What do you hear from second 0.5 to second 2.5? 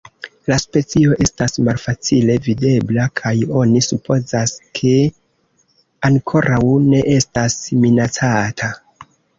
La specio estas malfacile